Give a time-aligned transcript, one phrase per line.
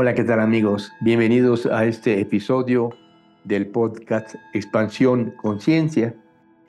[0.00, 0.92] Hola, ¿qué tal amigos?
[1.00, 2.90] Bienvenidos a este episodio
[3.42, 6.14] del podcast Expansión Conciencia.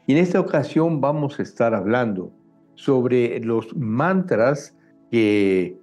[0.07, 2.31] Y en esta ocasión vamos a estar hablando
[2.73, 4.75] sobre los mantras
[5.11, 5.77] que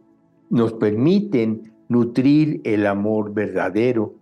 [0.51, 4.17] nos permiten nutrir el amor verdadero.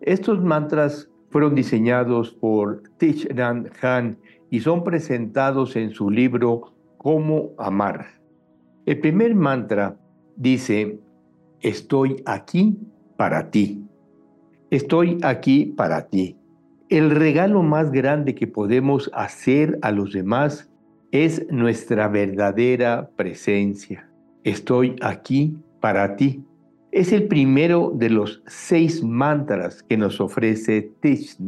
[0.00, 4.16] Estos mantras fueron diseñados por Thich Nhat Hanh
[4.48, 8.20] y son presentados en su libro Cómo amar.
[8.86, 9.98] El primer mantra
[10.36, 11.00] dice,
[11.64, 12.78] estoy aquí
[13.16, 13.84] para ti.
[14.70, 16.36] Estoy aquí para ti.
[16.90, 20.70] El regalo más grande que podemos hacer a los demás
[21.10, 24.08] es nuestra verdadera presencia.
[24.44, 26.44] Estoy aquí para ti.
[26.92, 31.38] Es el primero de los seis mantras que nos ofrece Thich.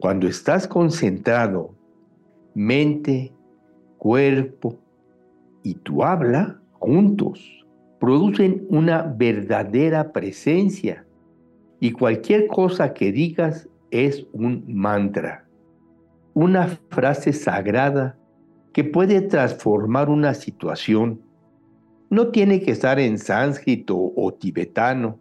[0.00, 1.76] Cuando estás concentrado,
[2.54, 3.32] mente,
[3.98, 4.78] cuerpo
[5.62, 7.61] y tu habla juntos
[8.02, 11.06] producen una verdadera presencia
[11.78, 15.46] y cualquier cosa que digas es un mantra,
[16.34, 18.18] una frase sagrada
[18.72, 21.20] que puede transformar una situación.
[22.10, 25.20] No tiene que estar en sánscrito o tibetano.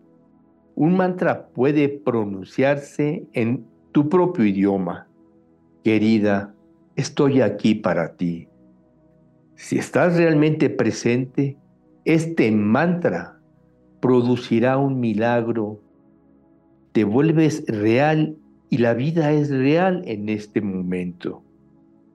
[0.74, 5.08] Un mantra puede pronunciarse en tu propio idioma.
[5.84, 6.56] Querida,
[6.96, 8.48] estoy aquí para ti.
[9.54, 11.61] Si estás realmente presente,
[12.06, 13.40] este mantra
[14.00, 15.80] producirá un milagro.
[16.92, 18.38] Te vuelves real
[18.70, 21.44] y la vida es real en este momento.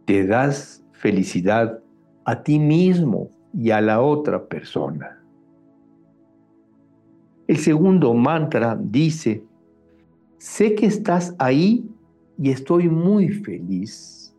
[0.05, 1.81] Te das felicidad
[2.25, 5.23] a ti mismo y a la otra persona.
[7.47, 9.45] El segundo mantra dice,
[10.39, 11.89] sé que estás ahí
[12.39, 14.35] y estoy muy feliz.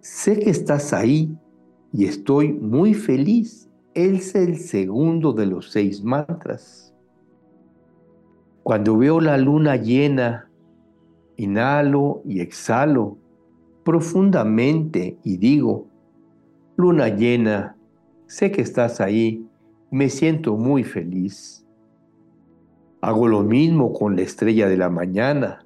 [0.00, 1.36] Sé que estás ahí
[1.92, 3.68] y estoy muy feliz.
[3.94, 6.92] Es el segundo de los seis mantras.
[8.64, 10.50] Cuando veo la luna llena,
[11.36, 13.18] inhalo y exhalo
[13.84, 15.86] profundamente y digo,
[16.76, 17.76] luna llena,
[18.26, 19.46] sé que estás ahí,
[19.92, 21.64] me siento muy feliz.
[23.00, 25.64] Hago lo mismo con la estrella de la mañana.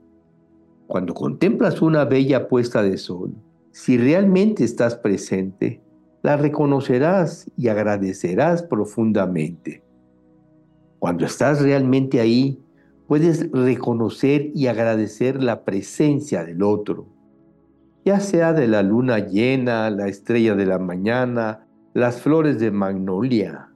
[0.86, 3.32] Cuando contemplas una bella puesta de sol,
[3.70, 5.80] si realmente estás presente,
[6.22, 9.82] la reconocerás y agradecerás profundamente.
[10.98, 12.60] Cuando estás realmente ahí,
[13.06, 17.06] puedes reconocer y agradecer la presencia del otro,
[18.04, 23.70] ya sea de la luna llena, la estrella de la mañana, las flores de magnolia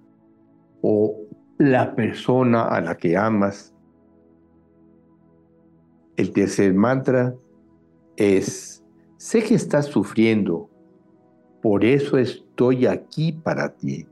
[0.82, 1.16] o
[1.58, 3.74] la persona a la que amas.
[6.16, 7.34] El tercer mantra
[8.16, 8.84] es,
[9.16, 10.68] sé que estás sufriendo,
[11.62, 14.06] por eso estoy aquí para ti.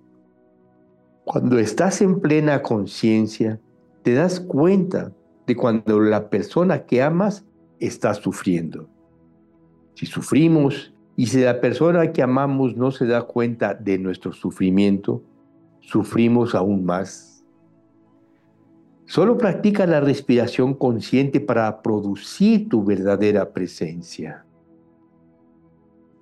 [1.24, 3.60] Cuando estás en plena conciencia,
[4.02, 5.12] te das cuenta
[5.46, 7.44] de cuando la persona que amas
[7.80, 8.88] está sufriendo.
[9.94, 15.22] Si sufrimos y si la persona que amamos no se da cuenta de nuestro sufrimiento,
[15.80, 17.44] sufrimos aún más.
[19.06, 24.44] Solo practica la respiración consciente para producir tu verdadera presencia.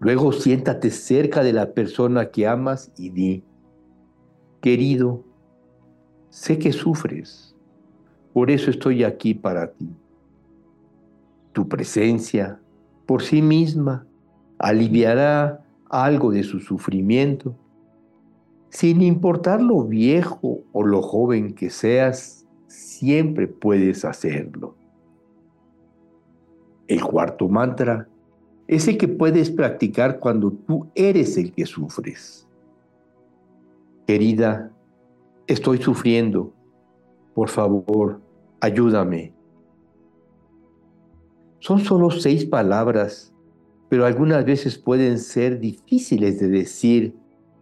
[0.00, 3.44] Luego siéntate cerca de la persona que amas y di,
[4.60, 5.25] querido,
[6.31, 7.56] sé que sufres,
[8.32, 9.88] por eso estoy aquí para ti.
[11.53, 12.60] Tu presencia,
[13.06, 14.06] por sí misma,
[14.58, 17.56] aliviará algo de su sufrimiento.
[18.69, 24.76] Sin importar lo viejo o lo joven que seas, siempre puedes hacerlo.
[26.87, 28.08] El cuarto mantra
[28.69, 32.47] es el que puedes practicar cuando tú eres el que sufres.
[34.06, 34.71] Querida,
[35.49, 36.53] estoy sufriendo.
[37.34, 38.21] Por favor,
[38.61, 39.34] ayúdame.
[41.59, 43.33] Son solo seis palabras
[43.89, 47.15] pero algunas veces pueden ser difíciles de decir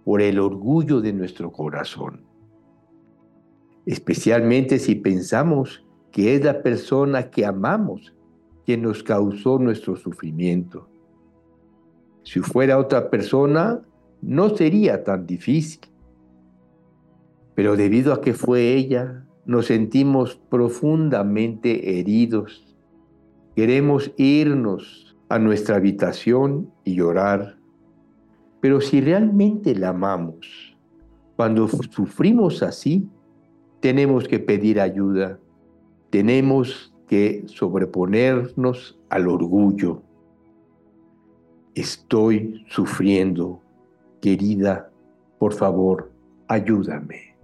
[0.05, 2.25] por el orgullo de nuestro corazón.
[3.87, 8.15] Especialmente si pensamos que es la persona que amamos
[8.65, 10.89] quien nos causó nuestro sufrimiento.
[12.27, 13.81] Si fuera otra persona,
[14.21, 15.81] no sería tan difícil.
[17.55, 22.77] Pero debido a que fue ella, nos sentimos profundamente heridos.
[23.55, 27.59] Queremos irnos a nuestra habitación y llorar.
[28.61, 30.77] Pero si realmente la amamos,
[31.37, 33.09] cuando sufrimos así,
[33.79, 35.39] tenemos que pedir ayuda,
[36.11, 40.03] tenemos que sobreponernos al orgullo.
[41.77, 43.61] Estoy sufriendo,
[44.23, 44.91] querida,
[45.39, 46.11] por favor,
[46.49, 47.37] ayúdame.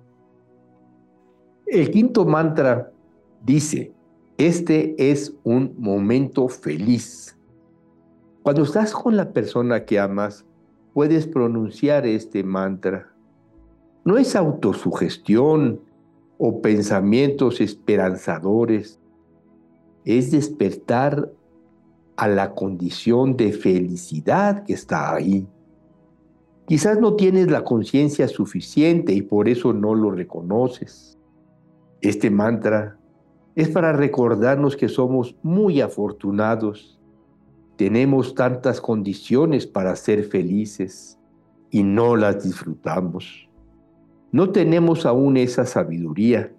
[1.67, 2.91] El quinto mantra
[3.45, 3.93] dice,
[4.39, 7.37] este es un momento feliz.
[8.43, 10.47] Cuando estás con la persona que amas,
[10.95, 13.13] puedes pronunciar este mantra.
[14.03, 15.79] No es autosugestión
[16.39, 18.99] o pensamientos esperanzadores,
[20.07, 21.31] es despertar
[22.17, 25.47] a la condición de felicidad que está ahí.
[26.67, 31.19] Quizás no tienes la conciencia suficiente y por eso no lo reconoces.
[32.01, 32.99] Este mantra
[33.55, 37.01] es para recordarnos que somos muy afortunados.
[37.77, 41.19] Tenemos tantas condiciones para ser felices
[41.71, 43.49] y no las disfrutamos.
[44.31, 46.53] No tenemos aún esa sabiduría.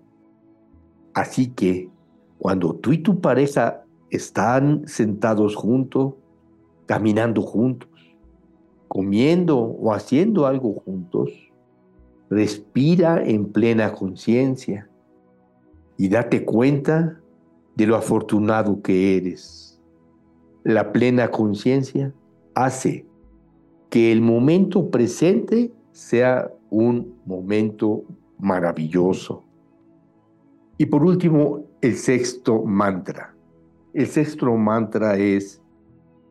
[1.14, 1.90] Así que
[2.38, 3.83] cuando tú y tu pareja
[4.16, 6.14] están sentados juntos,
[6.86, 7.90] caminando juntos,
[8.88, 11.32] comiendo o haciendo algo juntos,
[12.30, 14.90] respira en plena conciencia
[15.98, 17.20] y date cuenta
[17.76, 19.82] de lo afortunado que eres.
[20.64, 22.14] La plena conciencia
[22.54, 23.06] hace
[23.90, 28.04] que el momento presente sea un momento
[28.40, 29.44] maravilloso.
[30.78, 33.33] Y por último, el sexto mantra.
[33.94, 35.62] El sexto mantra es,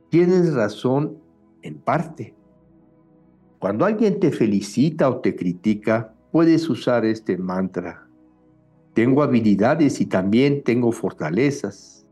[0.08, 1.18] tienes razón
[1.62, 2.34] en parte.
[3.60, 8.08] Cuando alguien te felicita o te critica, puedes usar este mantra.
[8.94, 12.04] Tengo habilidades y también tengo fortalezas.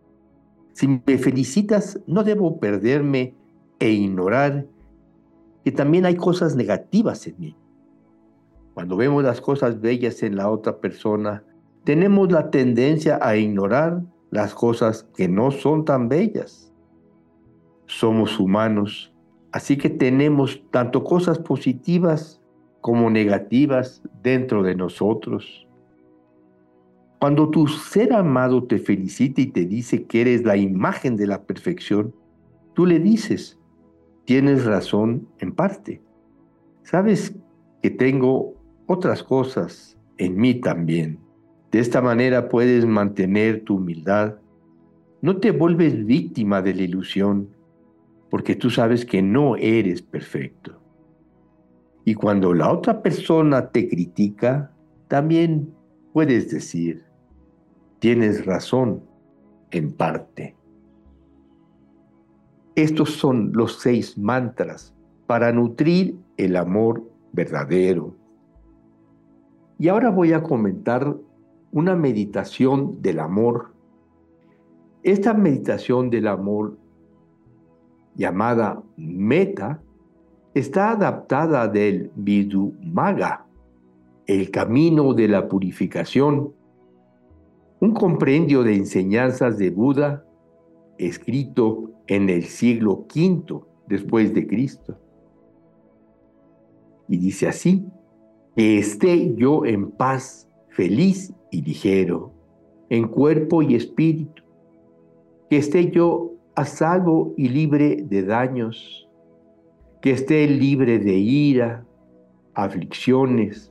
[0.72, 3.34] Si me felicitas, no debo perderme
[3.80, 4.68] e ignorar
[5.64, 7.56] que también hay cosas negativas en mí.
[8.72, 11.42] Cuando vemos las cosas bellas en la otra persona,
[11.82, 14.00] tenemos la tendencia a ignorar
[14.30, 16.72] las cosas que no son tan bellas.
[17.86, 19.12] Somos humanos,
[19.52, 22.40] así que tenemos tanto cosas positivas
[22.80, 25.66] como negativas dentro de nosotros.
[27.18, 31.42] Cuando tu ser amado te felicita y te dice que eres la imagen de la
[31.42, 32.14] perfección,
[32.74, 33.58] tú le dices,
[34.24, 36.00] tienes razón en parte.
[36.82, 37.36] Sabes
[37.82, 38.54] que tengo
[38.86, 41.18] otras cosas en mí también.
[41.70, 44.36] De esta manera puedes mantener tu humildad.
[45.22, 47.48] No te vuelves víctima de la ilusión,
[48.28, 50.80] porque tú sabes que no eres perfecto.
[52.04, 54.72] Y cuando la otra persona te critica,
[55.08, 55.72] también
[56.12, 57.04] puedes decir,
[57.98, 59.02] tienes razón
[59.70, 60.56] en parte.
[62.74, 64.94] Estos son los seis mantras
[65.26, 68.16] para nutrir el amor verdadero.
[69.78, 71.16] Y ahora voy a comentar
[71.72, 73.74] una meditación del amor.
[75.02, 76.78] Esta meditación del amor,
[78.14, 79.82] llamada Meta,
[80.54, 83.46] está adaptada del Vidumaga,
[84.26, 86.52] el camino de la purificación,
[87.80, 90.24] un compendio de enseñanzas de Buda
[90.98, 94.98] escrito en el siglo V después de Cristo.
[97.08, 97.86] Y dice así,
[98.54, 100.49] que esté yo en paz,
[100.80, 102.32] feliz y ligero,
[102.88, 104.42] en cuerpo y espíritu,
[105.50, 109.06] que esté yo a salvo y libre de daños,
[110.00, 111.84] que esté libre de ira,
[112.54, 113.70] aflicciones,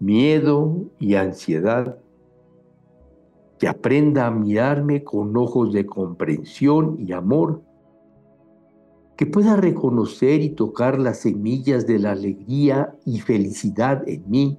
[0.00, 2.00] miedo y ansiedad,
[3.60, 7.62] que aprenda a mirarme con ojos de comprensión y amor,
[9.16, 14.58] que pueda reconocer y tocar las semillas de la alegría y felicidad en mí,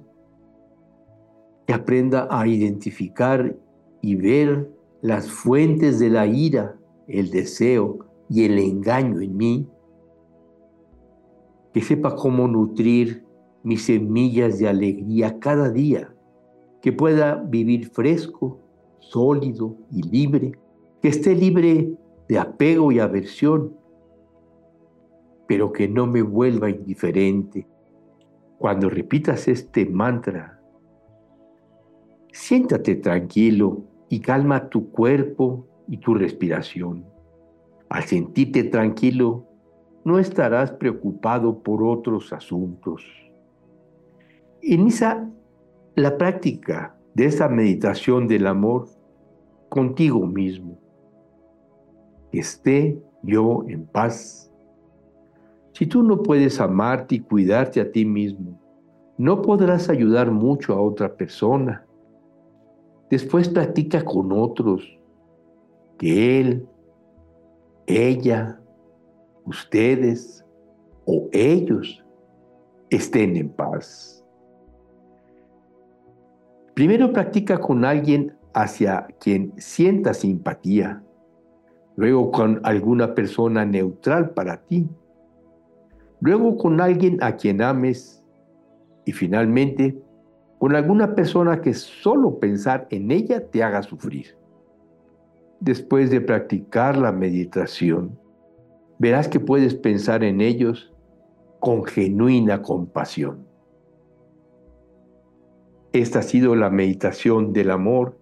[1.72, 3.56] que aprenda a identificar
[4.02, 6.76] y ver las fuentes de la ira,
[7.08, 9.68] el deseo y el engaño en mí,
[11.72, 13.24] que sepa cómo nutrir
[13.62, 16.14] mis semillas de alegría cada día,
[16.82, 18.60] que pueda vivir fresco,
[18.98, 20.52] sólido y libre,
[21.00, 21.90] que esté libre
[22.28, 23.74] de apego y aversión,
[25.48, 27.66] pero que no me vuelva indiferente.
[28.58, 30.61] Cuando repitas este mantra,
[32.32, 37.04] Siéntate tranquilo y calma tu cuerpo y tu respiración.
[37.90, 39.46] Al sentirte tranquilo,
[40.04, 43.04] no estarás preocupado por otros asuntos.
[44.62, 45.30] Inicia
[45.94, 48.86] la práctica de esa meditación del amor
[49.68, 50.78] contigo mismo.
[52.32, 54.50] esté yo en paz.
[55.74, 58.58] Si tú no puedes amarte y cuidarte a ti mismo,
[59.18, 61.84] no podrás ayudar mucho a otra persona.
[63.12, 64.98] Después practica con otros,
[65.98, 66.66] que él,
[67.86, 68.58] ella,
[69.44, 70.42] ustedes
[71.04, 72.02] o ellos
[72.88, 74.24] estén en paz.
[76.72, 81.02] Primero practica con alguien hacia quien sienta simpatía,
[81.96, 84.88] luego con alguna persona neutral para ti,
[86.20, 88.24] luego con alguien a quien ames
[89.04, 90.02] y finalmente
[90.62, 94.36] con alguna persona que solo pensar en ella te haga sufrir.
[95.58, 98.16] Después de practicar la meditación,
[98.96, 100.94] verás que puedes pensar en ellos
[101.58, 103.44] con genuina compasión.
[105.92, 108.16] Esta ha sido la meditación del amor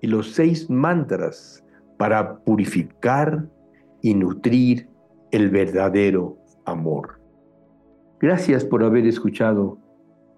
[0.00, 1.64] y los seis mantras
[1.96, 3.48] para purificar
[4.02, 4.90] y nutrir
[5.30, 7.20] el verdadero amor.
[8.18, 9.78] Gracias por haber escuchado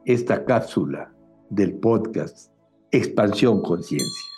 [0.04, 1.14] esta cápsula
[1.50, 2.52] del podcast
[2.92, 4.29] Expansión Conciencia.